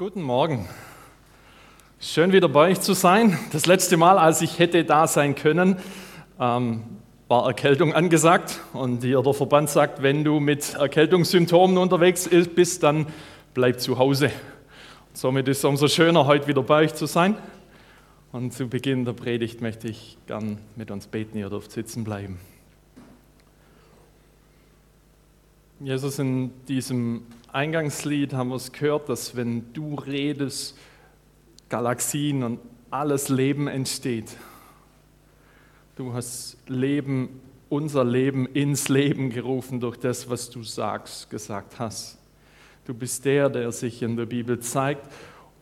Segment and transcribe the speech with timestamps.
[0.00, 0.66] Guten Morgen.
[2.00, 3.38] Schön wieder bei euch zu sein.
[3.52, 5.76] Das letzte Mal, als ich hätte da sein können,
[6.40, 6.84] ähm,
[7.28, 8.60] war Erkältung angesagt.
[8.72, 13.08] Und hier der Verband sagt, wenn du mit Erkältungssymptomen unterwegs bist, dann
[13.52, 14.30] bleib zu Hause.
[15.12, 17.36] somit ist es umso schöner, heute wieder bei euch zu sein.
[18.32, 21.36] Und zu Beginn der Predigt möchte ich gern mit uns beten.
[21.36, 22.40] Ihr dürft sitzen bleiben.
[25.82, 30.76] Jesus, in diesem Eingangslied haben wir es gehört, dass wenn du redest,
[31.70, 32.60] Galaxien und
[32.90, 34.36] alles Leben entsteht.
[35.96, 37.40] Du hast Leben,
[37.70, 42.18] unser Leben ins Leben gerufen durch das, was du sagst, gesagt hast.
[42.84, 45.10] Du bist der, der sich in der Bibel zeigt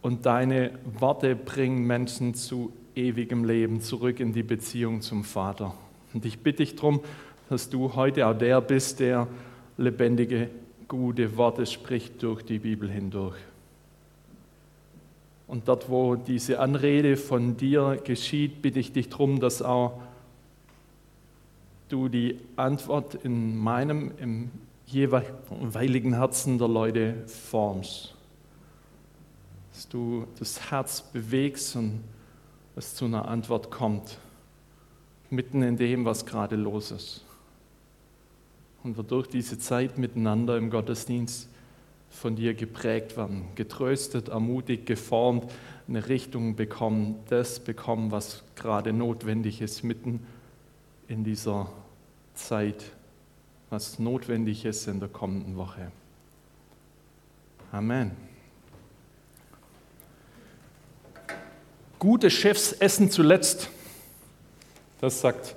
[0.03, 5.75] und deine Worte bringen Menschen zu ewigem Leben, zurück in die Beziehung zum Vater.
[6.13, 7.03] Und ich bitte dich darum,
[7.49, 9.29] dass du heute auch der bist, der
[9.79, 10.51] lebendige
[10.89, 13.37] gute Worte spricht durch die Bibel hindurch.
[15.47, 20.03] Und dort, wo diese Anrede von dir geschieht, bitte ich dich darum, dass auch
[21.89, 24.51] du die Antwort in meinem, im
[24.87, 28.15] jeweiligen Herzen der Leute formst.
[29.73, 32.01] Dass du das Herz bewegst und
[32.77, 34.19] es zu einer Antwort kommt,
[35.31, 37.25] mitten in dem, was gerade los ist
[38.89, 41.51] und wir durch diese Zeit miteinander im Gottesdienst
[42.09, 45.53] von dir geprägt werden, getröstet, ermutigt, geformt,
[45.87, 50.27] eine Richtung bekommen, das bekommen, was gerade notwendig ist, mitten
[51.07, 51.71] in dieser
[52.33, 52.83] Zeit,
[53.69, 55.93] was notwendig ist in der kommenden Woche.
[57.71, 58.13] Amen.
[61.99, 63.69] Gute Chefs essen zuletzt.
[65.03, 65.57] Das sagt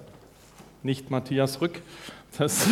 [0.84, 1.82] nicht Matthias Rück,
[2.38, 2.68] das,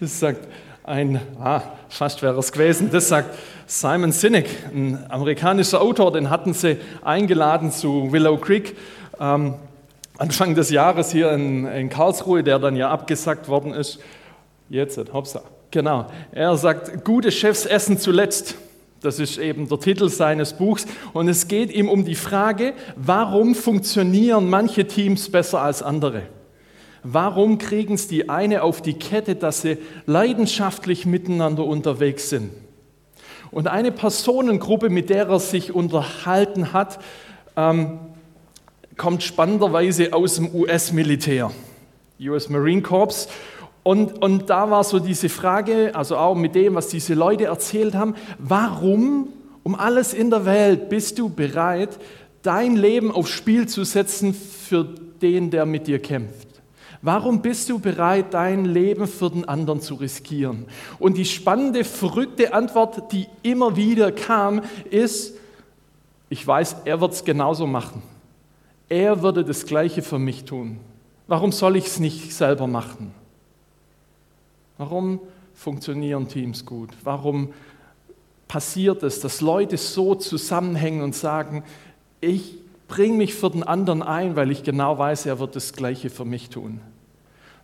[0.00, 0.46] das sagt
[0.84, 6.54] ein, ah, fast wäre es gewesen, das sagt Simon Sinek, ein amerikanischer Autor, den hatten
[6.54, 8.76] sie eingeladen zu Willow Creek.
[9.18, 9.54] Ähm,
[10.18, 13.98] Anfang des Jahres hier in, in, Karlsruhe, der dann ja abgesagt worden ist.
[14.70, 16.06] Jetzt, hoppsa, genau.
[16.32, 18.54] Er sagt, gute Chefs essen zuletzt.
[19.02, 20.86] Das ist eben der Titel seines Buchs.
[21.12, 26.22] Und es geht ihm um die Frage, warum funktionieren manche Teams besser als andere?
[27.08, 32.50] Warum kriegen es die eine auf die Kette, dass sie leidenschaftlich miteinander unterwegs sind?
[33.52, 36.98] Und eine Personengruppe, mit der er sich unterhalten hat,
[37.56, 38.00] ähm,
[38.96, 41.52] kommt spannenderweise aus dem US-Militär,
[42.20, 43.28] US Marine Corps.
[43.84, 47.94] Und, und da war so diese Frage, also auch mit dem, was diese Leute erzählt
[47.94, 49.28] haben, warum
[49.62, 52.00] um alles in der Welt bist du bereit,
[52.42, 54.82] dein Leben aufs Spiel zu setzen für
[55.22, 56.45] den, der mit dir kämpft?
[57.06, 60.66] Warum bist du bereit, dein Leben für den anderen zu riskieren?
[60.98, 65.36] Und die spannende, verrückte Antwort, die immer wieder kam, ist,
[66.30, 68.02] ich weiß, er wird es genauso machen.
[68.88, 70.80] Er würde das Gleiche für mich tun.
[71.28, 73.14] Warum soll ich es nicht selber machen?
[74.76, 75.20] Warum
[75.54, 76.90] funktionieren Teams gut?
[77.04, 77.52] Warum
[78.48, 81.62] passiert es, dass Leute so zusammenhängen und sagen,
[82.20, 86.10] ich bring mich für den anderen ein, weil ich genau weiß, er wird das Gleiche
[86.10, 86.80] für mich tun.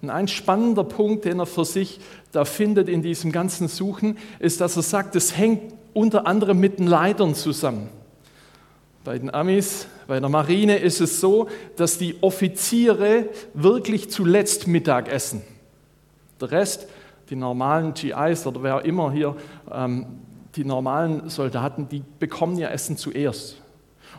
[0.02, 2.00] Und ein spannender Punkt, den er für sich
[2.32, 6.80] da findet in diesem ganzen Suchen, ist, dass er sagt, es hängt unter anderem mit
[6.80, 7.88] den Leitern zusammen.
[9.04, 15.08] Bei den Amis, bei der Marine ist es so, dass die Offiziere wirklich zuletzt Mittag
[15.08, 15.42] essen.
[16.40, 16.88] Der Rest,
[17.30, 19.36] die normalen GIs oder wer immer hier,
[19.70, 20.06] ähm,
[20.56, 23.61] die normalen Soldaten, die bekommen ihr Essen zuerst.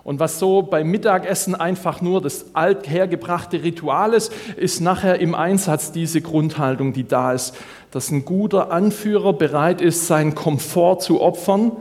[0.03, 5.93] Und was so beim Mittagessen einfach nur das althergebrachte Ritual ist, ist nachher im Einsatz
[5.93, 7.55] diese Grundhaltung, die da ist,
[7.91, 11.71] dass ein guter Anführer bereit ist, seinen Komfort zu opfern,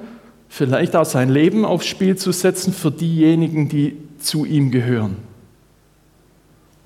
[0.48, 5.16] vielleicht auch sein Leben aufs Spiel zu setzen für diejenigen, die zu ihm gehören.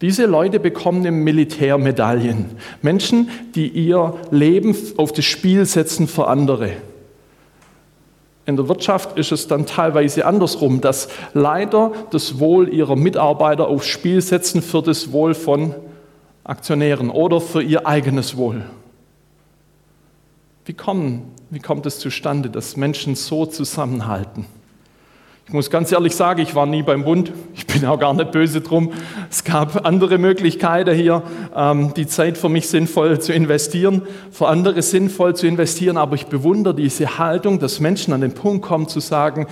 [0.01, 2.47] Diese Leute bekommen Militärmedaillen.
[2.83, 6.73] Menschen, die ihr Leben auf das Spiel setzen für andere.
[8.47, 13.89] In der Wirtschaft ist es dann teilweise andersrum, dass Leiter das Wohl ihrer Mitarbeiter aufs
[13.89, 15.75] Spiel setzen für das Wohl von
[16.45, 18.65] Aktionären oder für ihr eigenes Wohl.
[20.65, 24.47] Wie, kommen, wie kommt es zustande, dass Menschen so zusammenhalten?
[25.49, 27.33] Ich muss ganz ehrlich sagen, ich war nie beim Bund.
[27.55, 28.91] Ich bin auch gar nicht böse drum.
[29.31, 31.23] Es gab andere Möglichkeiten hier,
[31.55, 34.03] ähm, die Zeit für mich sinnvoll zu investieren,
[34.33, 35.99] für andere sinnvoll zu investieren.
[35.99, 39.47] Aber ich bewundere diese Haltung, dass Menschen an den Punkt kommen zu sagen,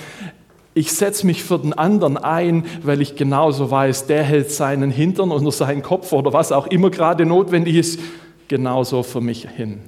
[0.75, 5.31] ich setze mich für den anderen ein, weil ich genauso weiß, der hält seinen Hintern
[5.31, 8.00] oder seinen Kopf oder was auch immer gerade notwendig ist,
[8.49, 9.79] genauso für mich hin.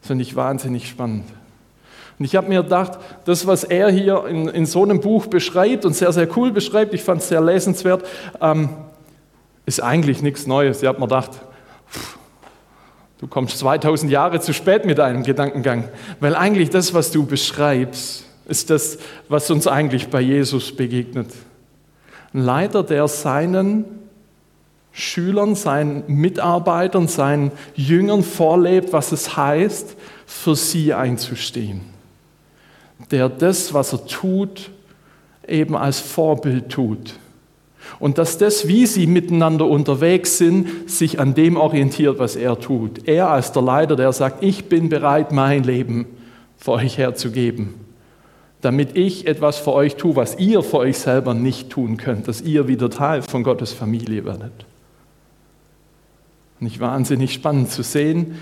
[0.00, 1.26] Das finde ich wahnsinnig spannend.
[2.18, 5.84] Und ich habe mir gedacht, das, was er hier in, in, so einem Buch beschreibt
[5.84, 8.04] und sehr, sehr cool beschreibt, ich fand es sehr lesenswert,
[8.40, 8.68] ähm,
[9.66, 10.82] ist eigentlich nichts Neues.
[10.82, 11.32] Ich habe mir gedacht,
[11.90, 12.18] pff,
[13.18, 15.88] du kommst 2000 Jahre zu spät mit deinem Gedankengang,
[16.20, 21.28] weil eigentlich das, was du beschreibst, ist das, was uns eigentlich bei Jesus begegnet.
[22.32, 23.86] Ein Leiter, der seinen
[24.92, 29.96] Schülern, seinen Mitarbeitern, seinen Jüngern vorlebt, was es heißt,
[30.26, 31.93] für sie einzustehen.
[33.14, 34.70] Der das, was er tut,
[35.46, 37.14] eben als Vorbild tut.
[38.00, 43.06] Und dass das, wie sie miteinander unterwegs sind, sich an dem orientiert, was er tut.
[43.06, 46.06] Er als der Leiter, der sagt, ich bin bereit, mein Leben
[46.56, 47.74] für euch herzugeben,
[48.62, 52.40] damit ich etwas für euch tue, was ihr für euch selber nicht tun könnt, dass
[52.40, 54.66] ihr wieder Teil von Gottes Familie werdet.
[56.58, 58.40] Nicht wahnsinnig spannend zu sehen,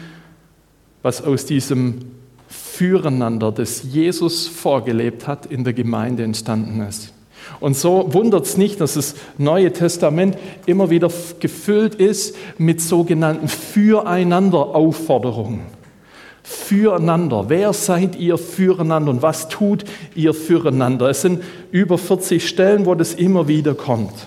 [1.03, 2.22] was aus diesem
[2.53, 7.13] Füreinander, das Jesus vorgelebt hat, in der Gemeinde entstanden ist.
[7.61, 11.09] Und so wundert es nicht, dass das Neue Testament immer wieder
[11.41, 15.61] gefüllt ist mit sogenannten Füreinander-Aufforderungen.
[16.43, 17.45] Füreinander.
[17.49, 19.85] Wer seid ihr füreinander und was tut
[20.15, 21.09] ihr füreinander?
[21.09, 24.27] Es sind über 40 Stellen, wo das immer wieder kommt.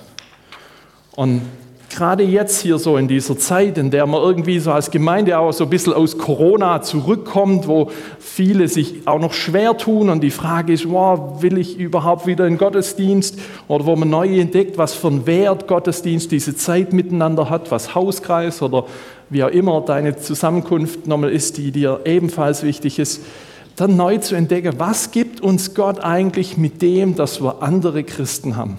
[1.16, 1.42] Und
[1.90, 5.52] gerade jetzt hier so in dieser Zeit, in der man irgendwie so als Gemeinde auch
[5.52, 7.90] so ein bisschen aus Corona zurückkommt, wo
[8.20, 12.48] viele sich auch noch schwer tun und die Frage ist, wow, will ich überhaupt wieder
[12.48, 13.40] in Gottesdienst?
[13.68, 17.96] Oder wo man neu entdeckt, was für einen Wert Gottesdienst diese Zeit miteinander hat, was
[17.96, 18.86] Hauskreis oder
[19.30, 23.22] wie auch immer deine Zusammenkunft nochmal ist, die dir ebenfalls wichtig ist,
[23.76, 28.56] dann neu zu entdecken, was gibt uns Gott eigentlich mit dem, dass wir andere Christen
[28.56, 28.78] haben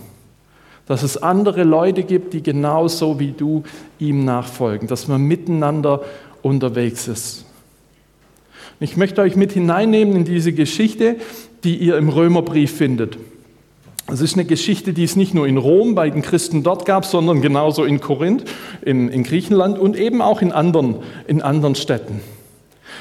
[0.87, 3.65] dass es andere Leute gibt, die genauso wie du
[3.99, 6.03] ihm nachfolgen, dass man miteinander
[6.43, 7.45] unterwegs ist.
[8.79, 11.17] Ich möchte euch mit hineinnehmen in diese Geschichte,
[11.65, 13.19] die ihr im Römerbrief findet.
[14.09, 17.05] Es ist eine Geschichte, die es nicht nur in Rom bei den Christen dort gab,
[17.05, 18.45] sondern genauso in Korinth,
[18.83, 20.97] in, in Griechenland und eben auch in anderen,
[21.27, 22.21] in anderen Städten.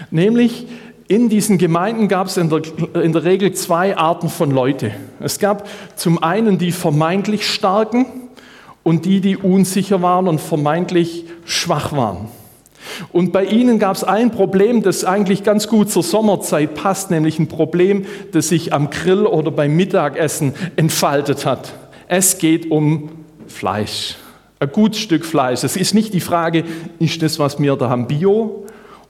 [0.10, 0.66] Nämlich
[1.08, 2.62] in diesen Gemeinden gab es in der,
[3.02, 4.92] in der Regel zwei Arten von Leute.
[5.20, 8.06] Es gab zum einen die vermeintlich Starken
[8.82, 12.28] und die, die unsicher waren und vermeintlich schwach waren.
[13.12, 17.40] Und bei ihnen gab es ein Problem, das eigentlich ganz gut zur Sommerzeit passt, nämlich
[17.40, 21.74] ein Problem, das sich am Grill oder beim Mittagessen entfaltet hat.
[22.08, 23.10] Es geht um
[23.48, 24.18] Fleisch,
[24.60, 25.64] ein gutes Stück Fleisch.
[25.64, 26.64] Es ist nicht die Frage,
[27.00, 28.65] ist das, was wir da haben, bio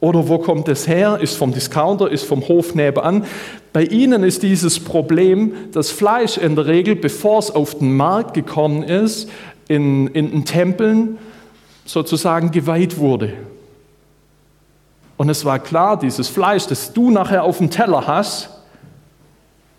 [0.05, 1.17] oder wo kommt es her?
[1.19, 3.25] Ist vom Discounter, ist vom Hof nebenan.
[3.73, 8.35] Bei ihnen ist dieses Problem, dass Fleisch in der Regel, bevor es auf den Markt
[8.35, 9.27] gekommen ist,
[9.67, 11.17] in, in den Tempeln
[11.85, 13.33] sozusagen geweiht wurde.
[15.17, 18.51] Und es war klar, dieses Fleisch, das du nachher auf dem Teller hast,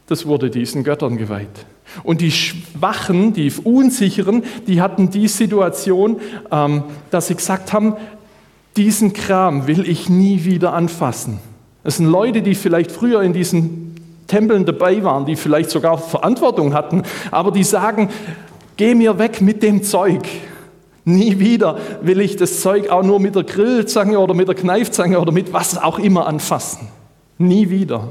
[0.09, 1.67] das wurde diesen Göttern geweiht.
[2.03, 6.21] Und die Schwachen, die Unsicheren, die hatten die Situation,
[6.51, 6.83] ähm,
[7.13, 7.95] dass sie gesagt haben,
[8.77, 11.39] diesen Kram will ich nie wieder anfassen.
[11.85, 13.95] Es sind Leute, die vielleicht früher in diesen
[14.27, 18.11] Tempeln dabei waren, die vielleicht sogar Verantwortung hatten, aber die sagen,
[18.77, 20.23] geh mir weg mit dem Zeug.
[21.05, 25.21] Nie wieder will ich das Zeug auch nur mit der Grillzange oder mit der Kneifzange
[25.21, 26.89] oder mit was auch immer anfassen.
[27.39, 28.09] Nie wieder.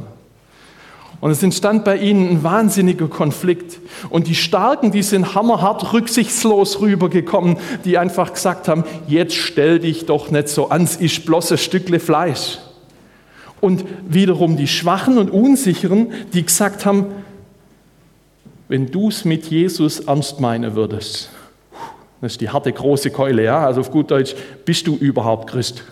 [1.22, 3.80] Und es entstand bei ihnen ein wahnsinniger Konflikt.
[4.10, 10.06] Und die Starken, die sind hammerhart rücksichtslos rübergekommen, die einfach gesagt haben, jetzt stell dich
[10.06, 12.60] doch nicht so an, es ist bloß ein Stückle Fleisch.
[13.62, 17.08] Und wiederum die Schwachen und Unsicheren, die gesagt haben,
[18.68, 21.30] wenn du es mit Jesus ernst meinen würdest,
[22.22, 25.84] das ist die harte große Keule, ja, also auf gut Deutsch, bist du überhaupt Christ?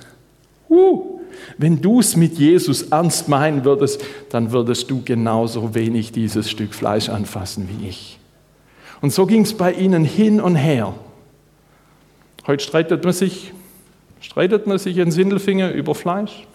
[0.69, 1.12] Uh,
[1.57, 6.73] wenn du es mit Jesus ernst meinen würdest, dann würdest du genauso wenig dieses Stück
[6.73, 8.19] Fleisch anfassen wie ich.
[9.01, 10.93] Und so ging es bei ihnen hin und her.
[12.47, 13.53] Heute streitet man sich,
[14.21, 16.47] streitet man sich in Sindelfinger über Fleisch.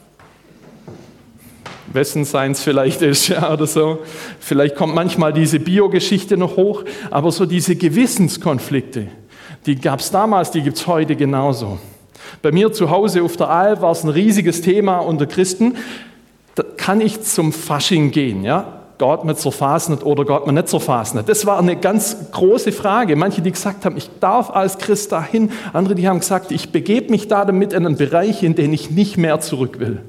[1.93, 4.01] Wessen seins vielleicht ist, ja, oder so.
[4.41, 9.09] Vielleicht kommt manchmal diese Bio-Geschichte noch hoch, aber so diese Gewissenskonflikte,
[9.67, 11.79] die gab es damals, die gibt es heute genauso.
[12.43, 15.77] Bei mir zu Hause auf der Alp war es ein riesiges Thema unter Christen.
[16.55, 18.79] Da kann ich zum Fasching gehen, ja?
[18.99, 21.29] Gott mir zur Fasnet oder Gott mir nicht zur Fasnet?
[21.29, 23.15] Das war eine ganz große Frage.
[23.15, 25.53] Manche, die gesagt haben, ich darf als Christ dahin.
[25.73, 28.91] Andere, die haben gesagt, ich begebe mich da damit in einen Bereich, in den ich
[28.91, 30.01] nicht mehr zurück will.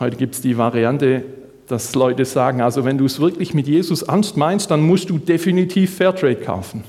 [0.00, 1.24] Heute gibt es die Variante,
[1.66, 5.16] dass Leute sagen, also wenn du es wirklich mit Jesus ernst meinst, dann musst du
[5.18, 6.84] definitiv Fairtrade kaufen.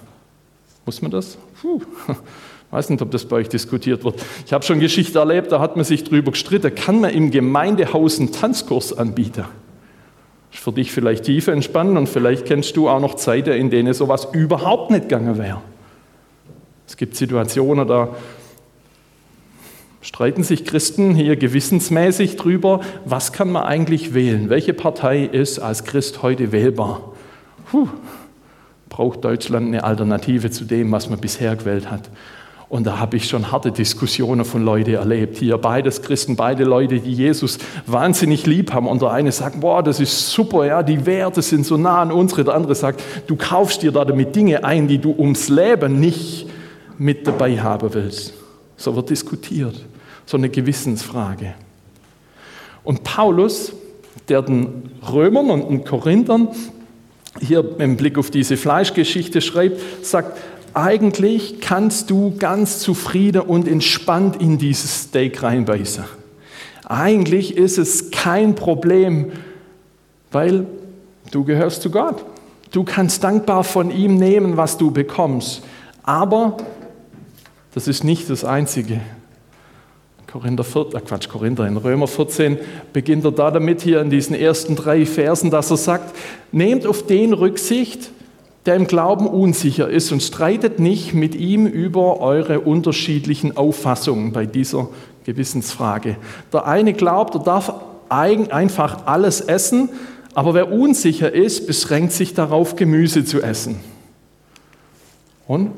[0.86, 1.38] Muss man das?
[1.62, 1.82] Puh
[2.70, 4.24] Ich weiß nicht, ob das bei euch diskutiert wird.
[4.46, 8.20] Ich habe schon Geschichte erlebt, da hat man sich drüber gestritten, kann man im Gemeindehaus
[8.20, 9.46] einen Tanzkurs anbieten?
[10.54, 13.96] Ist für dich vielleicht tiefer entspannen und vielleicht kennst du auch noch Zeiten, in denen
[13.96, 15.62] sowas überhaupt nicht gegangen wäre.
[16.88, 18.10] Es gibt Situationen, da
[20.02, 24.50] streiten sich Christen hier gewissensmäßig drüber, was kann man eigentlich wählen?
[24.52, 27.14] Welche Partei ist als Christ heute wählbar?
[27.72, 27.88] Puh,
[28.90, 32.10] braucht Deutschland eine Alternative zu dem, was man bisher gewählt hat?
[32.70, 35.38] Und da habe ich schon harte Diskussionen von Leuten erlebt.
[35.38, 37.58] Hier beides Christen, beide Leute, die Jesus
[37.88, 38.88] wahnsinnig lieb haben.
[38.88, 42.12] Und der eine sagt, boah, das ist super, ja, die Werte sind so nah an
[42.12, 42.44] unsere.
[42.44, 46.46] Der andere sagt, du kaufst dir da damit Dinge ein, die du ums Leben nicht
[47.00, 48.36] mit dabei haben willst.
[48.78, 49.84] So wird diskutiert.
[50.28, 51.56] So eine Gewissensfrage.
[52.84, 53.74] Und Paulus,
[54.28, 56.50] der den Römern und den Korinthern
[57.40, 60.38] hier im Blick auf diese Fleischgeschichte schreibt, sagt,
[60.74, 66.04] eigentlich kannst du ganz zufrieden und entspannt in dieses Steak reinbeißen.
[66.86, 69.32] Eigentlich ist es kein Problem,
[70.32, 70.66] weil
[71.32, 72.26] du gehörst zu Gott.
[72.72, 75.64] Du kannst dankbar von ihm nehmen, was du bekommst.
[76.04, 76.58] Aber
[77.74, 79.02] das ist nicht das Einzige.
[80.32, 82.60] Korinther 14, äh Quatsch, Korinther, in Römer 14
[82.94, 86.16] beginnt er da damit hier in diesen ersten drei Versen, dass er sagt,
[86.52, 88.12] nehmt auf den Rücksicht,
[88.66, 94.46] der im Glauben unsicher ist und streitet nicht mit ihm über eure unterschiedlichen Auffassungen bei
[94.46, 94.90] dieser
[95.26, 96.18] Gewissensfrage.
[96.52, 97.74] Der eine glaubt, er darf
[98.10, 99.90] einfach alles essen,
[100.34, 103.80] aber wer unsicher ist, beschränkt sich darauf, Gemüse zu essen.
[105.48, 105.72] Und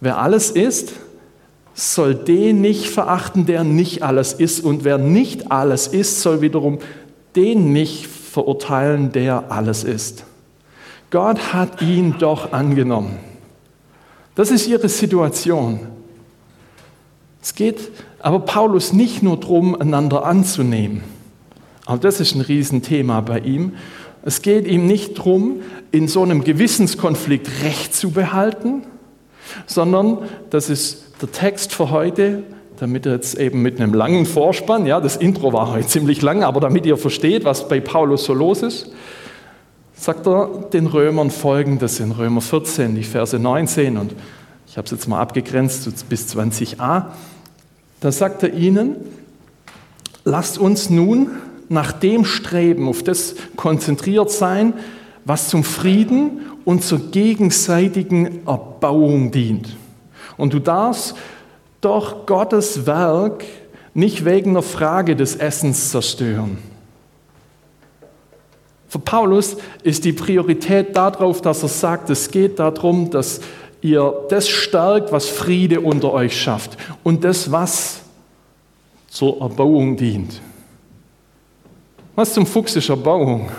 [0.00, 0.92] wer alles isst,
[1.74, 4.60] soll den nicht verachten, der nicht alles ist.
[4.60, 6.78] Und wer nicht alles ist, soll wiederum
[7.36, 10.24] den nicht verurteilen, der alles ist.
[11.10, 13.18] Gott hat ihn doch angenommen.
[14.34, 15.80] Das ist ihre Situation.
[17.42, 21.02] Es geht aber Paulus nicht nur darum, einander anzunehmen.
[21.86, 23.72] Aber das ist ein Riesenthema bei ihm.
[24.22, 25.60] Es geht ihm nicht darum,
[25.90, 28.82] in so einem Gewissenskonflikt Recht zu behalten,
[29.66, 30.18] sondern
[30.50, 32.42] das ist der Text für heute,
[32.78, 36.44] damit ihr jetzt eben mit einem langen Vorspann, ja, das Intro war heute ziemlich lang,
[36.44, 38.90] aber damit ihr versteht, was bei Paulus so los ist,
[39.98, 44.14] sagt er den Römern folgendes in Römer 14, die Verse 19 und
[44.66, 47.06] ich habe es jetzt mal abgegrenzt bis 20a.
[48.00, 48.96] Da sagt er ihnen,
[50.24, 51.30] lasst uns nun
[51.68, 54.74] nach dem streben, auf das konzentriert sein,
[55.24, 59.76] was zum Frieden und zur gegenseitigen Erbauung dient.
[60.36, 61.16] Und du darfst
[61.80, 63.44] doch Gottes Werk
[63.94, 66.58] nicht wegen der Frage des Essens zerstören.
[68.88, 73.40] Für Paulus ist die Priorität darauf, dass er sagt, es geht darum, dass
[73.82, 78.00] ihr das stärkt, was Friede unter euch schafft und das, was
[79.08, 80.40] zur Erbauung dient.
[82.14, 83.50] Was zum Fuchs ist Erbauung?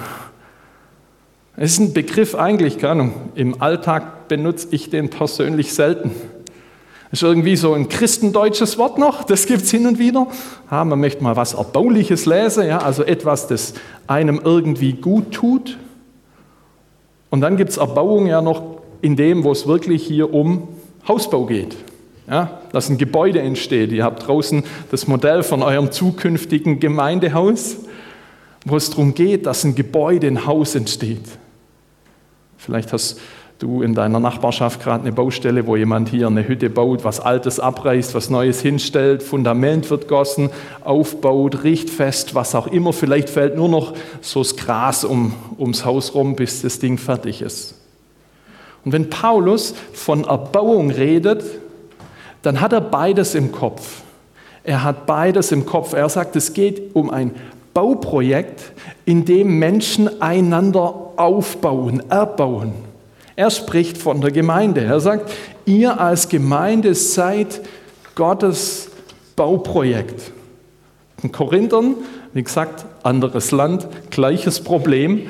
[1.55, 6.11] Es ist ein Begriff eigentlich, keine Ahnung, im Alltag benutze ich den persönlich selten.
[7.11, 10.27] Ist irgendwie so ein christendeutsches Wort noch, das gibt es hin und wieder.
[10.69, 13.73] Ja, man möchte mal was Erbauliches lesen, ja, also etwas, das
[14.05, 15.77] einem irgendwie gut tut.
[17.31, 20.67] Und dann gibt es Erbauung ja noch in dem, wo es wirklich hier um
[21.07, 21.75] Hausbau geht.
[22.29, 23.91] Ja, dass ein Gebäude entsteht.
[23.91, 27.77] Ihr habt draußen das Modell von eurem zukünftigen Gemeindehaus,
[28.65, 31.23] wo es darum geht, dass ein Gebäude, ein Haus entsteht.
[32.57, 33.21] Vielleicht hast du
[33.61, 38.15] in deiner Nachbarschaft gerade eine Baustelle, wo jemand hier eine Hütte baut, was Altes abreißt,
[38.15, 40.49] was Neues hinstellt, Fundament wird gossen,
[40.81, 42.93] aufbaut, riecht fest, was auch immer.
[42.93, 47.41] Vielleicht fällt nur noch so das Gras um, ums Haus rum, bis das Ding fertig
[47.41, 47.75] ist.
[48.85, 51.43] Und wenn Paulus von Erbauung redet,
[52.41, 54.03] dann hat er beides im Kopf.
[54.63, 55.91] Er hat beides im Kopf.
[55.91, 57.31] Er sagt, es geht um ein
[57.73, 58.71] Bauprojekt,
[59.03, 62.88] in dem Menschen einander aufbauen, erbauen.
[63.39, 64.81] Er spricht von der Gemeinde.
[64.81, 65.31] Er sagt,
[65.65, 67.61] ihr als Gemeinde seid
[68.13, 68.89] Gottes
[69.37, 70.33] Bauprojekt.
[71.23, 71.95] In Korinthern,
[72.33, 75.27] wie gesagt, anderes Land, gleiches Problem,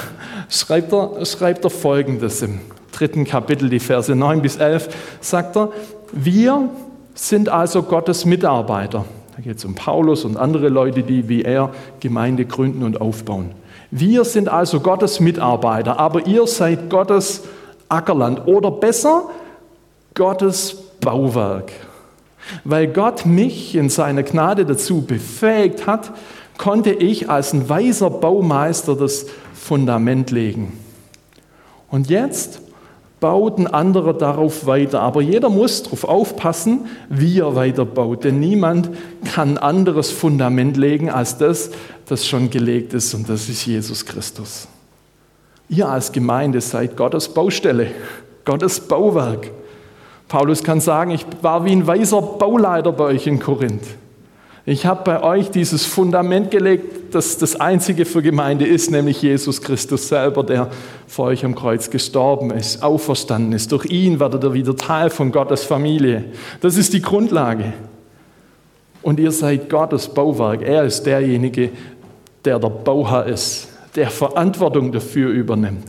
[0.48, 2.58] schreibt er, schreibt er folgendes im
[2.90, 4.88] dritten Kapitel, die Verse 9 bis 11,
[5.20, 5.70] sagt er,
[6.10, 6.68] wir
[7.14, 9.04] sind also Gottes Mitarbeiter.
[9.36, 13.52] Da geht es um Paulus und andere Leute, die wie er Gemeinde gründen und aufbauen.
[13.94, 17.42] Wir sind also Gottes Mitarbeiter, aber ihr seid Gottes
[17.90, 19.28] Ackerland oder besser
[20.14, 21.70] Gottes Bauwerk.
[22.64, 26.10] Weil Gott mich in seiner Gnade dazu befähigt hat,
[26.56, 30.72] konnte ich als ein weiser Baumeister das Fundament legen.
[31.90, 32.62] Und jetzt
[33.22, 35.00] baut ein anderer darauf weiter.
[35.00, 38.24] Aber jeder muss darauf aufpassen, wie er weiterbaut.
[38.24, 38.90] Denn niemand
[39.32, 41.70] kann anderes Fundament legen als das,
[42.06, 43.14] das schon gelegt ist.
[43.14, 44.66] Und das ist Jesus Christus.
[45.68, 47.92] Ihr als Gemeinde seid Gottes Baustelle,
[48.44, 49.50] Gottes Bauwerk.
[50.26, 53.86] Paulus kann sagen, ich war wie ein weiser Bauleiter bei euch in Korinth.
[54.64, 59.60] Ich habe bei euch dieses Fundament gelegt, das das einzige für Gemeinde ist, nämlich Jesus
[59.60, 60.70] Christus selber, der
[61.08, 63.72] vor euch am Kreuz gestorben ist, auferstanden ist.
[63.72, 66.26] Durch ihn werdet ihr wieder Teil von Gottes Familie.
[66.60, 67.72] Das ist die Grundlage.
[69.02, 70.62] Und ihr seid Gottes Bauwerk.
[70.62, 71.70] Er ist derjenige,
[72.44, 75.88] der der Bauherr ist, der Verantwortung dafür übernimmt.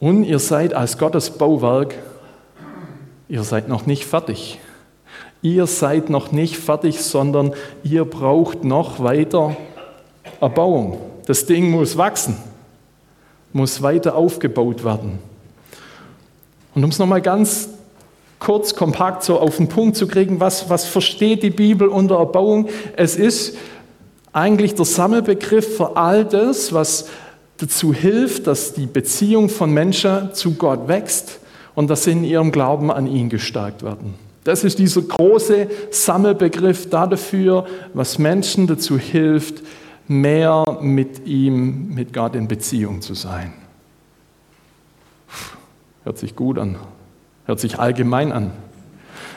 [0.00, 1.94] Und ihr seid als Gottes Bauwerk,
[3.28, 4.58] ihr seid noch nicht fertig
[5.44, 7.52] ihr seid noch nicht fertig, sondern
[7.84, 9.54] ihr braucht noch weiter
[10.40, 10.98] Erbauung.
[11.26, 12.36] Das Ding muss wachsen,
[13.52, 15.18] muss weiter aufgebaut werden.
[16.74, 17.68] Und um es nochmal ganz
[18.38, 22.68] kurz, kompakt so auf den Punkt zu kriegen, was, was versteht die Bibel unter Erbauung?
[22.96, 23.56] Es ist
[24.32, 27.08] eigentlich der Sammelbegriff für all das, was
[27.58, 31.38] dazu hilft, dass die Beziehung von Menschen zu Gott wächst
[31.74, 34.23] und dass sie in ihrem Glauben an ihn gestärkt werden.
[34.44, 39.62] Das ist dieser große Sammelbegriff dafür, was Menschen dazu hilft,
[40.06, 43.54] mehr mit ihm, mit Gott in Beziehung zu sein.
[46.04, 46.76] Hört sich gut an,
[47.46, 48.52] hört sich allgemein an.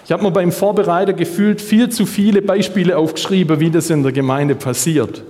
[0.04, 4.12] Ich habe mir beim Vorbereiter gefühlt viel zu viele Beispiele aufgeschrieben, wie das in der
[4.12, 5.24] Gemeinde passiert.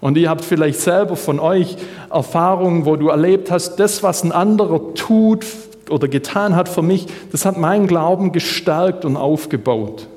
[0.00, 1.76] Und ihr habt vielleicht selber von euch
[2.10, 5.46] Erfahrungen, wo du erlebt hast, das, was ein anderer tut,
[5.92, 10.08] oder getan hat für mich, das hat meinen Glauben gestärkt und aufgebaut.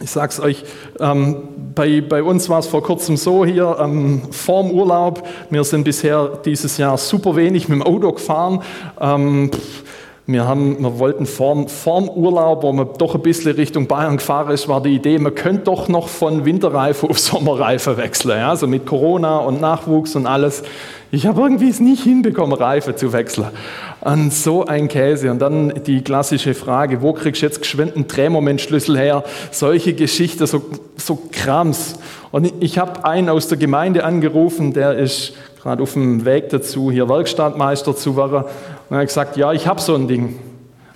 [0.00, 0.64] Ich sage es euch,
[1.00, 1.36] ähm,
[1.74, 6.38] bei, bei uns war es vor kurzem so hier ähm, vorm Urlaub, wir sind bisher
[6.44, 8.62] dieses Jahr super wenig mit dem Auto gefahren.
[9.00, 9.50] Ähm,
[10.30, 14.52] wir, haben, wir wollten vorm, vorm Urlaub, wo man doch ein bisschen Richtung Bayern gefahren
[14.52, 18.36] ist, war die Idee, man könnte doch noch von Winterreife auf Sommerreife wechseln.
[18.36, 18.50] Ja?
[18.50, 20.64] Also mit Corona und Nachwuchs und alles.
[21.10, 23.46] Ich habe irgendwie es nicht hinbekommen, Reife zu wechseln.
[24.02, 25.30] An so ein Käse.
[25.30, 29.24] Und dann die klassische Frage, wo kriegst du jetzt geschwind einen Drehmomentschlüssel her?
[29.50, 30.60] Solche Geschichten, so,
[30.98, 31.94] so Krams.
[32.30, 35.32] Und ich habe einen aus der Gemeinde angerufen, der ist
[35.68, 38.44] gerade auf dem Weg dazu, hier Werkstattmeister zu werden.
[38.88, 40.38] Und er hat gesagt, ja, ich habe so ein Ding.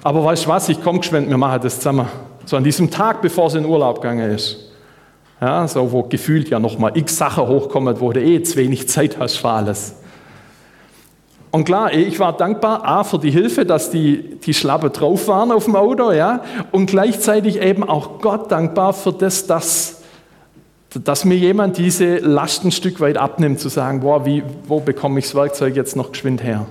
[0.02, 2.06] Aber weißt du was, ich komme geschwind, wir machen das zusammen.
[2.46, 4.70] So an diesem Tag, bevor es in Urlaub gegangen ist.
[5.40, 9.18] Ja, so wo gefühlt ja nochmal x Sachen hochkommen, wo du eh zu wenig Zeit
[9.18, 9.96] hast für alles.
[11.50, 15.52] Und klar, ich war dankbar, A, für die Hilfe, dass die, die Schlappe drauf waren
[15.52, 20.01] auf dem Auto, ja, und gleichzeitig eben auch Gott dankbar für das, dass,
[20.98, 25.18] dass mir jemand diese Last ein Stück weit abnimmt, zu sagen, boah, wie, wo bekomme
[25.18, 26.66] ich das Werkzeug jetzt noch geschwind her?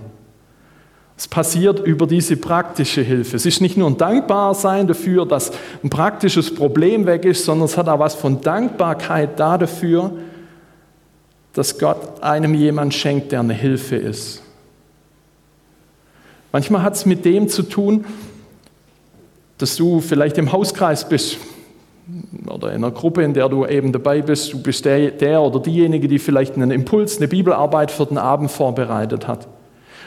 [1.18, 3.36] Es passiert über diese praktische Hilfe.
[3.36, 5.52] Es ist nicht nur ein Dankbarsein dafür, dass
[5.84, 10.12] ein praktisches Problem weg ist, sondern es hat auch was von Dankbarkeit da dafür,
[11.54, 14.42] dass Gott einem jemand schenkt, der eine Hilfe ist.
[16.52, 18.06] Manchmal hat es mit dem zu tun,
[19.58, 21.38] dass du vielleicht im Hauskreis bist
[22.48, 24.54] oder in einer Gruppe, in der du eben dabei bist.
[24.54, 28.52] Du bist der, der oder diejenige, die vielleicht einen Impuls, eine Bibelarbeit für den Abend
[28.52, 29.48] vorbereitet hat.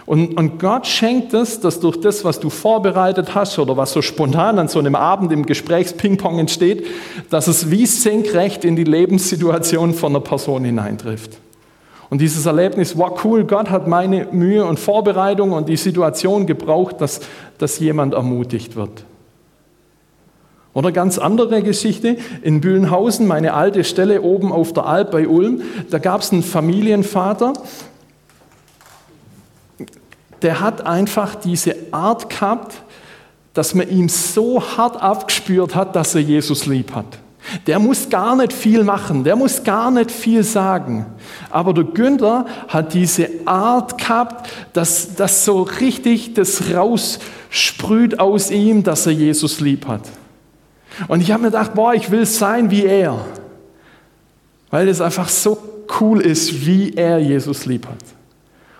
[0.06, 4.02] Und, und Gott schenkt es, dass durch das, was du vorbereitet hast oder was so
[4.02, 6.86] spontan an so einem Abend im Gesprächspingpong entsteht,
[7.30, 11.38] dass es wie senkrecht in die Lebenssituation von einer Person hineintrifft.
[12.10, 17.00] Und dieses Erlebnis, wow, cool, Gott hat meine Mühe und Vorbereitung und die Situation gebraucht,
[17.00, 17.20] dass,
[17.56, 19.04] dass jemand ermutigt wird.
[20.74, 25.62] Oder ganz andere Geschichte, in Bühlenhausen, meine alte Stelle oben auf der Alp bei Ulm,
[25.88, 27.52] da gab es einen Familienvater,
[30.42, 32.74] der hat einfach diese Art gehabt,
[33.54, 37.06] dass man ihm so hart abgespürt hat, dass er Jesus lieb hat.
[37.66, 41.06] Der muss gar nicht viel machen, der muss gar nicht viel sagen.
[41.50, 48.82] Aber der Günther hat diese Art gehabt, dass das so richtig das raussprüht aus ihm,
[48.82, 50.02] dass er Jesus lieb hat.
[51.08, 53.24] Und ich habe mir gedacht, boah, ich will sein wie er.
[54.70, 55.58] Weil es einfach so
[56.00, 57.98] cool ist, wie er Jesus lieb hat.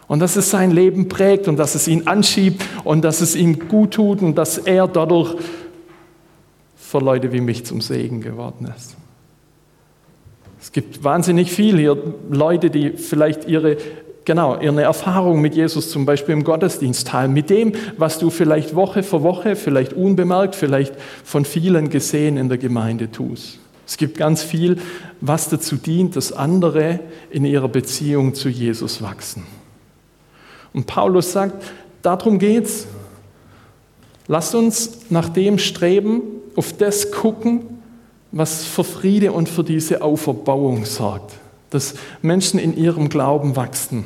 [0.07, 3.69] Und dass es sein Leben prägt und dass es ihn anschiebt und dass es ihm
[3.69, 5.37] gut tut und dass er dadurch
[6.77, 8.97] für Leute wie mich zum Segen geworden ist.
[10.61, 11.97] Es gibt wahnsinnig viel hier
[12.31, 13.77] Leute, die vielleicht ihre,
[14.25, 18.75] genau, ihre Erfahrung mit Jesus zum Beispiel im Gottesdienst teilen, mit dem, was du vielleicht
[18.75, 23.59] Woche für Woche, vielleicht unbemerkt, vielleicht von vielen gesehen in der Gemeinde tust.
[23.87, 24.79] Es gibt ganz viel,
[25.21, 29.45] was dazu dient, dass andere in ihrer Beziehung zu Jesus wachsen.
[30.73, 31.63] Und Paulus sagt,
[32.03, 32.87] darum geht's.
[34.27, 36.23] Lasst uns nach dem streben,
[36.57, 37.83] auf das gucken,
[38.33, 41.35] was für Friede und für diese Auferbauung sorgt,
[41.75, 44.05] dass Menschen in ihrem Glauben wachsen.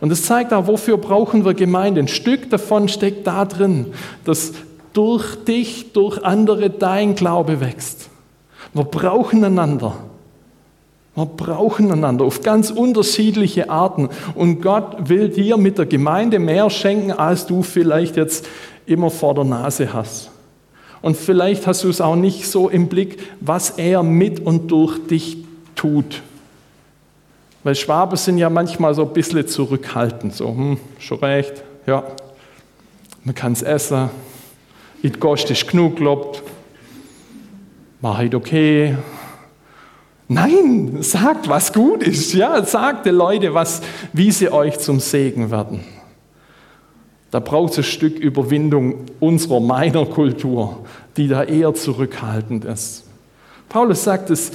[0.00, 2.00] Und es zeigt auch, wofür brauchen wir Gemeinde.
[2.00, 3.94] Ein Stück davon steckt da drin,
[4.24, 4.52] dass
[4.92, 8.10] durch dich, durch andere dein Glaube wächst.
[8.72, 9.96] Wir brauchen einander.
[11.14, 14.08] Wir brauchen einander auf ganz unterschiedliche Arten.
[14.34, 18.46] Und Gott will dir mit der Gemeinde mehr schenken, als du vielleicht jetzt
[18.86, 20.30] immer vor der Nase hast.
[21.02, 25.06] Und vielleicht hast du es auch nicht so im Blick, was er mit und durch
[25.06, 25.43] dich
[25.74, 26.22] tut.
[27.62, 32.04] Weil Schwaben sind ja manchmal so ein bisschen zurückhaltend, so, hm, schon recht, ja,
[33.24, 34.10] man kann es essen,
[35.02, 36.42] it kostet genug, glaubt,
[38.00, 38.96] mach ich okay.
[40.28, 43.82] Nein, sagt, was gut ist, ja, sagt den Leuten, was,
[44.12, 45.84] wie sie euch zum Segen werden.
[47.30, 50.84] Da braucht es ein Stück Überwindung unserer, meiner Kultur,
[51.16, 53.04] die da eher zurückhaltend ist.
[53.68, 54.52] Paulus sagt, es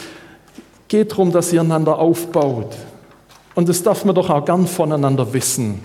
[0.89, 2.75] geht darum, dass ihr einander aufbaut.
[3.55, 5.79] Und das darf man doch auch gern voneinander wissen.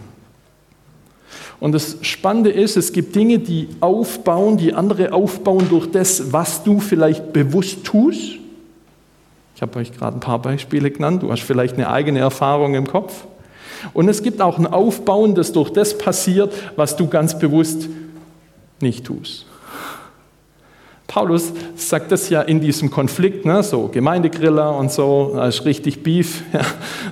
[1.61, 6.63] Und das Spannende ist, es gibt Dinge, die aufbauen, die andere aufbauen durch das, was
[6.63, 8.39] du vielleicht bewusst tust.
[9.55, 11.23] Ich habe euch gerade ein paar Beispiele genannt.
[11.23, 13.25] Du hast vielleicht eine eigene Erfahrung im Kopf.
[13.93, 17.89] Und es gibt auch ein Aufbauen, das durch das passiert, was du ganz bewusst
[18.81, 19.47] nicht tust.
[21.07, 26.03] Paulus sagt das ja in diesem Konflikt, ne, so Gemeindegriller und so, da ist richtig
[26.03, 26.63] Beef, ja,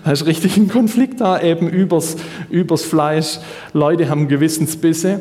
[0.04, 2.16] da ist richtig ein Konflikt da, eben übers,
[2.50, 3.38] übers Fleisch.
[3.72, 5.20] Leute haben Gewissensbisse.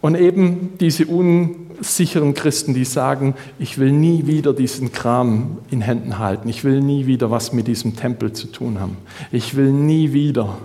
[0.00, 6.18] Und eben diese unsicheren Christen, die sagen, ich will nie wieder diesen Kram in Händen
[6.18, 8.96] halten, ich will nie wieder was mit diesem Tempel zu tun haben,
[9.30, 10.56] ich will nie wieder,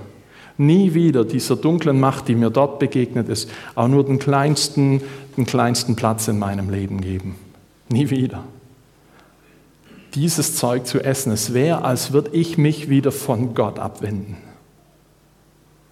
[0.58, 5.02] nie wieder dieser dunklen Macht, die mir dort begegnet ist, auch nur den kleinsten,
[5.38, 7.36] den kleinsten Platz in meinem Leben geben.
[7.90, 8.44] Nie wieder.
[10.14, 14.38] Dieses Zeug zu essen, es wäre, als würde ich mich wieder von Gott abwenden.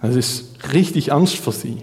[0.02, 1.78] Das ist richtig Angst für sie.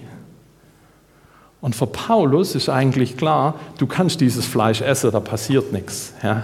[1.61, 6.13] Und für Paulus ist eigentlich klar, du kannst dieses Fleisch essen, da passiert nichts.
[6.23, 6.43] Ja.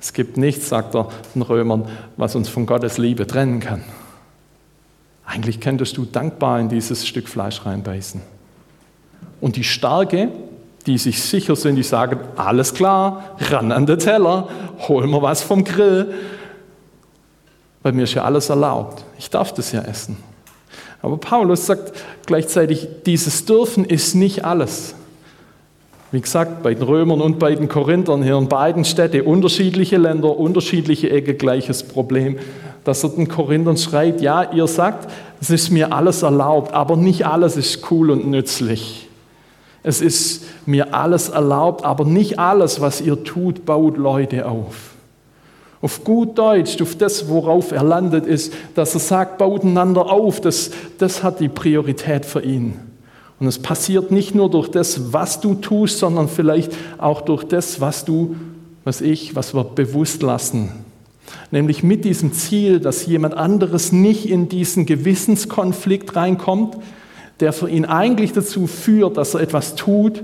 [0.00, 3.82] Es gibt nichts, sagt er den Römern, was uns von Gottes Liebe trennen kann.
[5.38, 8.20] Eigentlich könntest du dankbar in dieses Stück Fleisch reinbeißen.
[9.40, 10.30] Und die Starke,
[10.84, 14.48] die sich sicher sind, die sagen, alles klar, ran an den Teller,
[14.88, 16.12] hol mir was vom Grill.
[17.84, 19.04] Bei mir ist ja alles erlaubt.
[19.16, 20.16] Ich darf das ja essen.
[21.02, 21.92] Aber Paulus sagt
[22.26, 24.96] gleichzeitig, dieses Dürfen ist nicht alles.
[26.10, 30.36] Wie gesagt, bei den Römern und bei den Korinthern hier in beiden Städten unterschiedliche Länder,
[30.36, 32.40] unterschiedliche Ecke, gleiches Problem.
[32.84, 35.10] Dass er den Korinthern schreibt, ja, ihr sagt,
[35.40, 39.08] es ist mir alles erlaubt, aber nicht alles ist cool und nützlich.
[39.82, 44.94] Es ist mir alles erlaubt, aber nicht alles, was ihr tut, baut Leute auf.
[45.80, 50.40] Auf gut Deutsch, auf das, worauf er landet, ist, dass er sagt, baut einander auf.
[50.40, 52.74] Das, das hat die Priorität für ihn.
[53.38, 57.80] Und es passiert nicht nur durch das, was du tust, sondern vielleicht auch durch das,
[57.80, 58.34] was du,
[58.82, 60.72] was ich, was wir bewusst lassen.
[61.50, 66.76] Nämlich mit diesem Ziel, dass jemand anderes nicht in diesen Gewissenskonflikt reinkommt,
[67.40, 70.22] der für ihn eigentlich dazu führt, dass er etwas tut,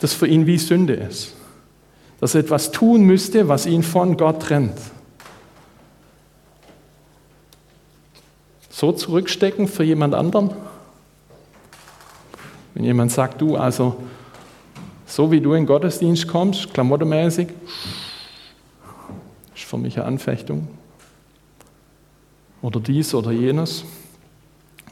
[0.00, 1.34] das für ihn wie Sünde ist
[2.20, 4.76] dass er etwas tun müsste, was ihn von Gott trennt.
[8.68, 10.50] So zurückstecken für jemand anderen?
[12.74, 13.96] Wenn jemand sagt, du, also
[15.06, 17.56] so wie du in den Gottesdienst kommst, klamottemäßig, ist
[19.70, 20.66] für mich eine Anfechtung.
[22.60, 23.84] Oder dies oder jenes.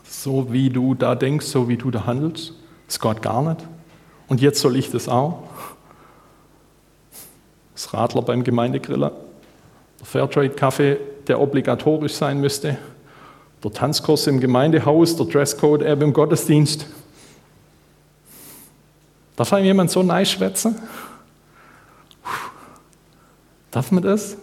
[0.04, 2.52] So wie du da denkst, so wie du da handelst,
[2.86, 3.66] ist Gott gar nicht.
[4.28, 5.42] Und jetzt soll ich das auch
[7.74, 9.12] das Radler beim Gemeindegriller,
[10.00, 12.76] der Fairtrade-Kaffee, der obligatorisch sein müsste,
[13.62, 16.86] der Tanzkurs im Gemeindehaus, der Dresscode eben im Gottesdienst.
[19.36, 20.76] Darf einem jemand so nice schwätzen?
[23.70, 24.36] Darf man das?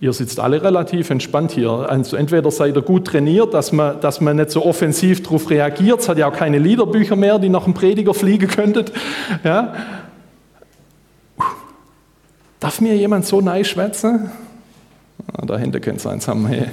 [0.00, 1.70] Ihr sitzt alle relativ entspannt hier.
[1.70, 6.00] Also entweder seid ihr gut trainiert, dass man, dass man nicht so offensiv darauf reagiert.
[6.00, 8.92] Es hat ja auch keine Liederbücher mehr, die nach dem Prediger fliegen könntet.
[9.42, 9.74] Ja?
[12.60, 14.30] Darf mir jemand so nein schwätzen?
[15.32, 16.46] Ah, da hinten könnte es eins haben.
[16.46, 16.66] Hey.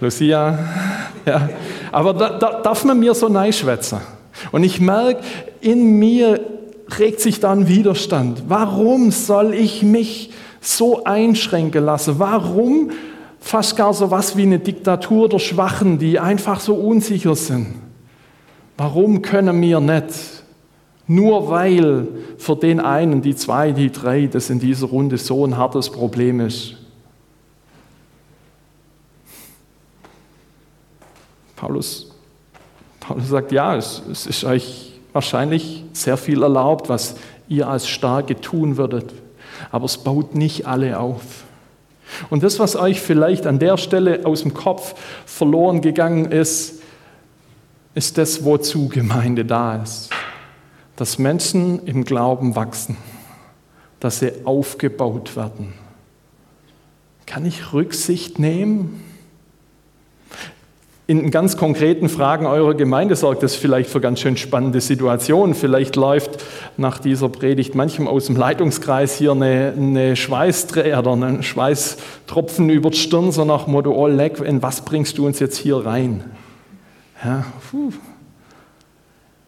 [0.00, 0.58] Lucia.
[1.26, 1.50] Ja.
[1.92, 4.00] Aber da, da, darf man mir so nein schwätzen?
[4.52, 5.20] Und ich merke,
[5.60, 6.40] in mir
[6.98, 8.44] regt sich dann Widerstand.
[8.48, 10.30] Warum soll ich mich
[10.76, 12.18] so einschränken lassen?
[12.18, 12.90] Warum
[13.40, 17.74] fast gar so was wie eine Diktatur der Schwachen, die einfach so unsicher sind.
[18.76, 20.44] Warum können wir nicht?
[21.06, 25.56] Nur weil für den einen, die zwei, die drei, das in dieser Runde so ein
[25.56, 26.74] hartes Problem ist.
[31.56, 32.10] Paulus,
[33.00, 37.16] Paulus sagt, ja, es, es ist euch wahrscheinlich sehr viel erlaubt, was
[37.48, 39.12] ihr als Starke tun würdet,
[39.70, 41.44] aber es baut nicht alle auf.
[42.30, 44.94] Und das, was euch vielleicht an der Stelle aus dem Kopf
[45.26, 46.80] verloren gegangen ist,
[47.94, 50.10] ist das, wozu Gemeinde da ist.
[50.96, 52.96] Dass Menschen im Glauben wachsen,
[54.00, 55.74] dass sie aufgebaut werden.
[57.26, 59.02] Kann ich Rücksicht nehmen?
[61.10, 65.54] In ganz konkreten Fragen eurer Gemeinde sorgt das vielleicht für ganz schön spannende Situationen.
[65.54, 66.44] Vielleicht läuft
[66.76, 72.90] nach dieser Predigt manchem aus dem Leitungskreis hier eine, eine Schweißträger oder ein Schweißtropfen über
[72.90, 76.24] die Stirn, so nach Motto, oh leck, in was bringst du uns jetzt hier rein?
[77.24, 77.46] Ja,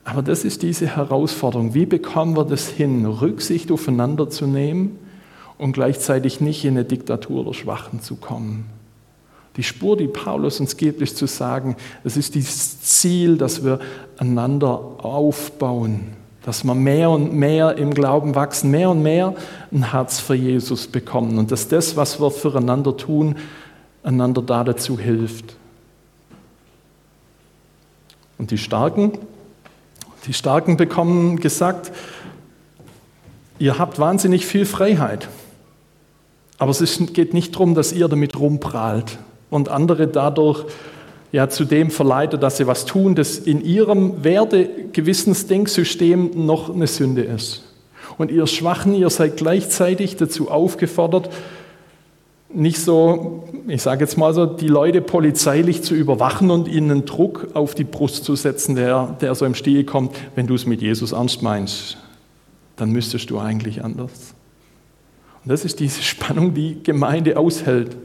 [0.04, 1.74] Aber das ist diese Herausforderung.
[1.74, 4.98] Wie bekommen wir das hin, Rücksicht aufeinander zu nehmen
[5.58, 8.79] und gleichzeitig nicht in eine Diktatur der Schwachen zu kommen?
[9.60, 13.78] Die Spur, die Paulus uns gibt, ist zu sagen, es ist dieses Ziel, dass wir
[14.16, 14.70] einander
[15.04, 16.14] aufbauen,
[16.46, 19.34] dass wir mehr und mehr im Glauben wachsen, mehr und mehr
[19.70, 23.36] ein Herz für Jesus bekommen und dass das, was wir füreinander tun,
[24.02, 25.56] einander da dazu hilft.
[28.38, 29.12] Und die Starken,
[30.26, 31.92] die Starken bekommen gesagt,
[33.58, 35.28] ihr habt wahnsinnig viel Freiheit.
[36.56, 39.18] Aber es geht nicht darum, dass ihr damit rumprahlt,
[39.50, 40.64] und andere dadurch
[41.32, 47.22] ja zu dem verleitet, dass sie was tun, das in ihrem Werte-Gewissensdenksystem noch eine Sünde
[47.22, 47.64] ist.
[48.18, 51.30] Und ihr Schwachen, ihr seid gleichzeitig dazu aufgefordert,
[52.52, 57.04] nicht so, ich sage jetzt mal so, die Leute polizeilich zu überwachen und ihnen einen
[57.04, 60.66] Druck auf die Brust zu setzen, der, der so im Stil kommt, wenn du es
[60.66, 61.96] mit Jesus ernst meinst,
[62.76, 64.34] dann müsstest du eigentlich anders.
[65.44, 67.96] Und das ist diese Spannung, die Gemeinde aushält.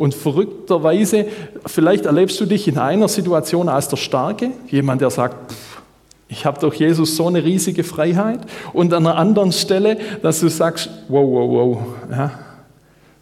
[0.00, 1.26] Und verrückterweise,
[1.66, 5.52] vielleicht erlebst du dich in einer Situation als der Starke, jemand, der sagt,
[6.26, 8.40] ich habe durch Jesus so eine riesige Freiheit.
[8.72, 11.78] Und an einer anderen Stelle, dass du sagst, wow, wow, wow.
[12.10, 12.30] Ja,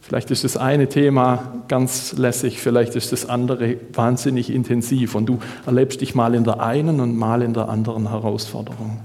[0.00, 5.16] vielleicht ist das eine Thema ganz lässig, vielleicht ist das andere wahnsinnig intensiv.
[5.16, 9.00] Und du erlebst dich mal in der einen und mal in der anderen Herausforderung.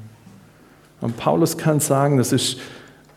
[1.02, 2.60] Und Paulus kann sagen, das ist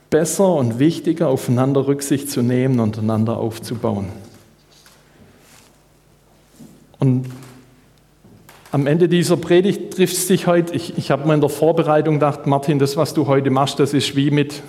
[0.09, 4.07] besser und wichtiger, aufeinander Rücksicht zu nehmen und einander aufzubauen.
[8.73, 12.15] Am Ende dieser Predigt trifft es dich heute, ich, ich habe mir in der Vorbereitung
[12.15, 14.63] gedacht, Martin, das, was du heute machst, das ist wie mit,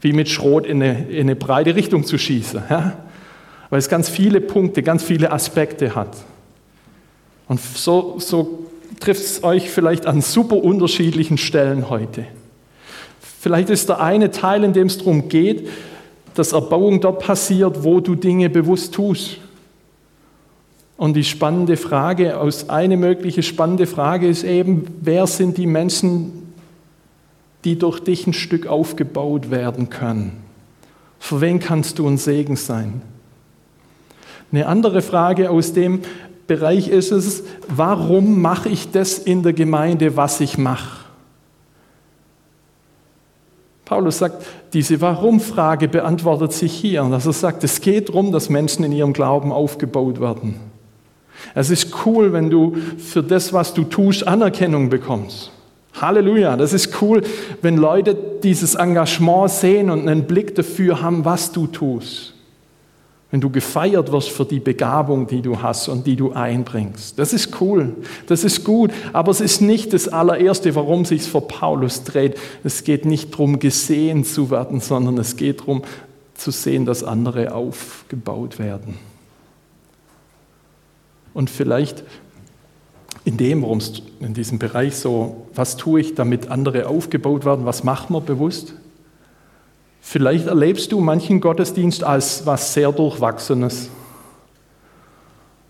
[0.00, 2.62] wie mit Schrot in eine, in eine breite Richtung zu schießen.
[2.70, 2.98] Ja?
[3.70, 6.16] Weil es ganz viele Punkte, ganz viele Aspekte hat.
[7.46, 8.66] Und so, so
[9.00, 12.26] trifft es euch vielleicht an super unterschiedlichen Stellen heute.
[13.40, 15.68] Vielleicht ist der eine Teil, in dem es darum geht,
[16.34, 19.38] dass Erbauung dort passiert, wo du Dinge bewusst tust.
[20.96, 26.52] Und die spannende Frage, aus eine mögliche spannende Frage ist eben, wer sind die Menschen,
[27.64, 30.42] die durch dich ein Stück aufgebaut werden können?
[31.18, 33.02] Für wen kannst du ein Segen sein?
[34.52, 36.02] Eine andere Frage aus dem
[36.46, 41.04] Bereich ist es, warum mache ich das in der Gemeinde, was ich mache?
[43.84, 47.02] Paulus sagt, diese Warum-Frage beantwortet sich hier.
[47.04, 50.73] Dass er sagt, es geht darum, dass Menschen in ihrem Glauben aufgebaut werden.
[51.54, 55.50] Es ist cool, wenn du für das, was du tust, Anerkennung bekommst.
[56.00, 57.22] Halleluja, das ist cool,
[57.62, 62.34] wenn Leute dieses Engagement sehen und einen Blick dafür haben, was du tust.
[63.30, 67.18] Wenn du gefeiert wirst für die Begabung, die du hast und die du einbringst.
[67.18, 67.94] Das ist cool,
[68.28, 72.36] das ist gut, aber es ist nicht das allererste, warum sich für Paulus dreht.
[72.62, 75.82] Es geht nicht darum, gesehen zu werden, sondern es geht darum,
[76.34, 78.98] zu sehen, dass andere aufgebaut werden.
[81.34, 82.04] Und vielleicht
[83.24, 87.66] in dem, worum es in diesem Bereich so, was tue ich, damit andere aufgebaut werden,
[87.66, 88.74] was macht man bewusst?
[90.00, 93.88] Vielleicht erlebst du manchen Gottesdienst als was sehr Durchwachsenes.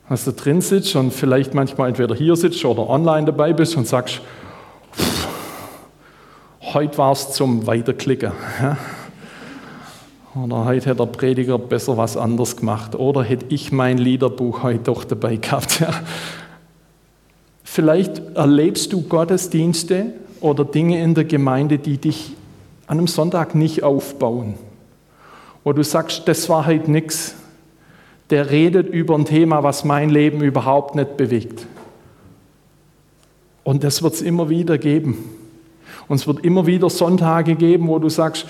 [0.09, 3.87] Dass du drin sitzt und vielleicht manchmal entweder hier sitzt oder online dabei bist und
[3.87, 4.21] sagst,
[6.61, 8.33] heute war es zum Weiterklicken.
[8.61, 8.77] Ja?
[10.35, 12.97] Oder heute hätte der Prediger besser was anderes gemacht.
[12.97, 15.81] Oder hätte ich mein Liederbuch heute doch dabei gehabt.
[15.81, 15.91] Ja.
[17.63, 22.33] Vielleicht erlebst du Gottesdienste oder Dinge in der Gemeinde, die dich
[22.87, 24.55] an einem Sonntag nicht aufbauen.
[25.63, 27.37] Wo du sagst, das war heute nichts.
[28.31, 31.67] der redet über ein Thema, was mein Leben überhaupt nicht bewegt.
[33.63, 35.25] Und das wird es immer wieder geben.
[36.09, 38.47] Und es wird immer wieder Sonntage geben, wo du sagst,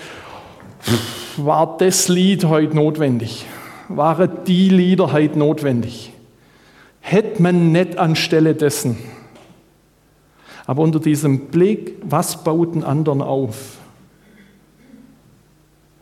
[1.37, 3.45] war das Lied heute notwendig?
[3.89, 6.11] Waren die Lieder heute notwendig?
[7.01, 8.97] Hätte man nicht anstelle dessen.
[10.65, 13.77] Aber unter diesem Blick, was baut den anderen auf?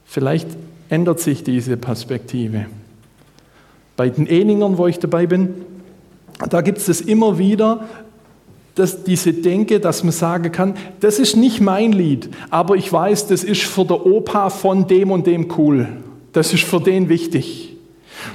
[0.06, 0.48] Vielleicht
[0.90, 2.68] ändert sich diese Perspektive.
[3.98, 5.54] Bei den Eningern, wo ich dabei bin,
[6.50, 7.88] da gibt es immer wieder,
[8.76, 13.28] dass diese Denke, dass man sagen kann, das ist nicht mein Lied, aber ich weiß,
[13.28, 15.88] das ist für der Opa von dem und dem cool.
[16.32, 17.78] Das ist für den wichtig.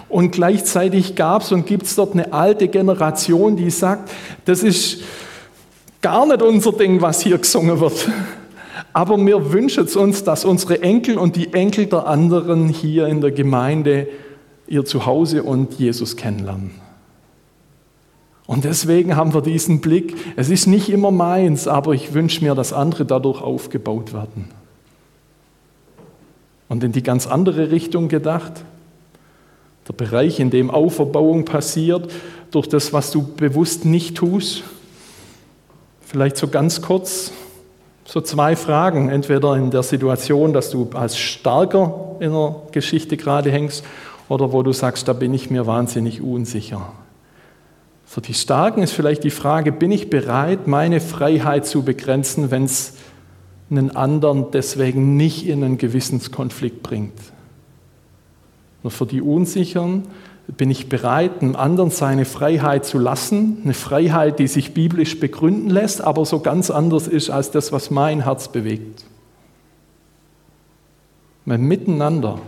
[0.08, 4.10] Und gleichzeitig gab es und gibt es dort eine alte Generation, die sagt,
[4.44, 5.02] das ist
[6.00, 8.08] gar nicht unser Ding, was hier gesungen wird.
[8.92, 13.20] Aber wir wünschen es uns, dass unsere Enkel und die Enkel der anderen hier in
[13.20, 14.08] der Gemeinde
[14.66, 16.87] ihr Zuhause und Jesus kennenlernen.
[18.48, 22.54] Und deswegen haben wir diesen Blick, es ist nicht immer meins, aber ich wünsche mir,
[22.54, 24.48] dass andere dadurch aufgebaut werden.
[26.70, 28.64] Und in die ganz andere Richtung gedacht,
[29.86, 32.10] der Bereich, in dem Auferbauung passiert,
[32.50, 34.64] durch das, was du bewusst nicht tust,
[36.00, 37.32] vielleicht so ganz kurz,
[38.06, 39.10] so zwei Fragen.
[39.10, 43.84] Entweder in der Situation, dass du als Starker in der Geschichte gerade hängst,
[44.30, 46.92] oder wo du sagst, da bin ich mir wahnsinnig unsicher.
[48.08, 52.64] Für die Starken ist vielleicht die Frage, bin ich bereit, meine Freiheit zu begrenzen, wenn
[52.64, 52.94] es
[53.70, 57.12] einen anderen deswegen nicht in einen Gewissenskonflikt bringt?
[58.82, 60.04] Und für die Unsicheren
[60.46, 65.68] bin ich bereit, einem anderen seine Freiheit zu lassen, eine Freiheit, die sich biblisch begründen
[65.68, 69.04] lässt, aber so ganz anders ist als das, was mein Herz bewegt.
[71.44, 72.40] Weil miteinander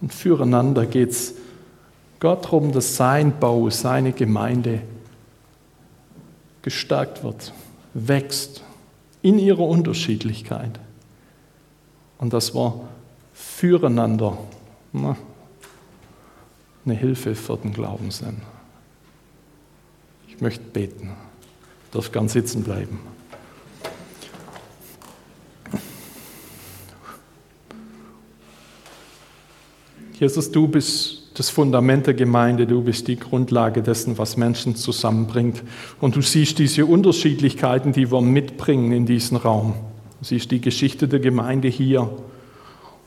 [0.00, 1.34] und füreinander geht es
[2.24, 4.80] Gott darum, dass sein Bau, seine Gemeinde
[6.62, 7.52] gestärkt wird,
[7.92, 8.62] wächst
[9.20, 10.80] in ihrer Unterschiedlichkeit.
[12.16, 12.80] Und dass wir
[13.34, 14.38] füreinander
[14.94, 15.18] na,
[16.86, 18.40] eine Hilfe für den Glauben sind.
[20.26, 21.12] Ich möchte beten.
[21.84, 23.00] Ich darf ganz sitzen bleiben.
[30.18, 35.62] Jesus, du bist das Fundament der Gemeinde, du bist die Grundlage dessen, was Menschen zusammenbringt.
[36.00, 39.74] Und du siehst diese Unterschiedlichkeiten, die wir mitbringen in diesen Raum.
[40.20, 42.08] Du siehst die Geschichte der Gemeinde hier.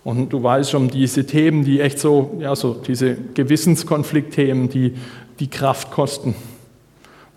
[0.04, 4.94] Und du weißt um diese Themen, die echt so, ja, so diese Gewissenskonfliktthemen, die
[5.40, 6.36] die Kraft kosten.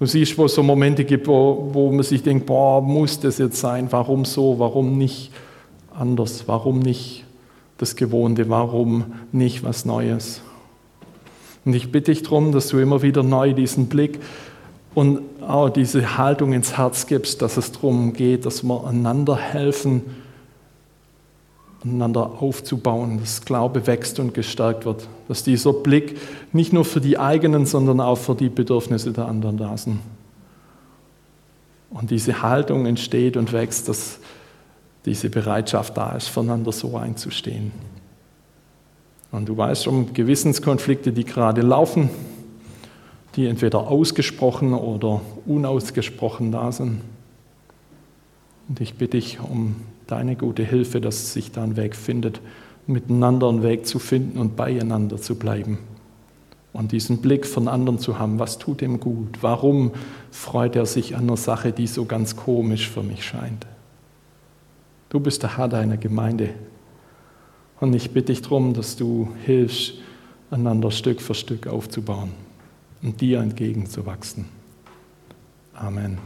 [0.00, 3.38] Du siehst, wo es so Momente gibt, wo, wo man sich denkt, boah, muss das
[3.38, 3.86] jetzt sein?
[3.90, 4.58] Warum so?
[4.58, 5.30] Warum nicht
[5.94, 6.44] anders?
[6.46, 7.24] Warum nicht
[7.78, 8.48] das Gewohnte?
[8.48, 10.40] Warum nicht was Neues?
[11.64, 14.18] Und ich bitte dich darum, dass du immer wieder neu diesen Blick
[14.94, 20.02] und auch diese Haltung ins Herz gibst, dass es darum geht, dass wir einander helfen,
[21.84, 26.18] einander aufzubauen, dass Glaube wächst und gestärkt wird, dass dieser Blick
[26.52, 30.00] nicht nur für die eigenen, sondern auch für die Bedürfnisse der anderen da sind.
[31.90, 34.18] Und diese Haltung entsteht und wächst, dass
[35.04, 37.72] diese Bereitschaft da ist, voneinander so einzustehen.
[39.32, 42.10] Und du weißt um Gewissenskonflikte, die gerade laufen,
[43.36, 47.00] die entweder ausgesprochen oder unausgesprochen da sind.
[48.68, 52.40] Und ich bitte dich um deine gute Hilfe, dass sich da ein Weg findet,
[52.86, 55.78] miteinander einen Weg zu finden und beieinander zu bleiben.
[56.72, 59.38] Und diesen Blick von anderen zu haben, was tut ihm gut?
[59.40, 59.90] Warum
[60.30, 63.66] freut er sich an einer Sache, die so ganz komisch für mich scheint?
[65.08, 66.50] Du bist der Herr deiner Gemeinde.
[67.80, 69.94] Und ich bitte dich darum, dass du hilfst,
[70.50, 72.32] einander Stück für Stück aufzubauen
[73.02, 74.46] und dir entgegenzuwachsen.
[75.74, 76.18] Amen.